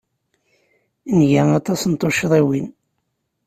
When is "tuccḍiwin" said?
1.93-2.67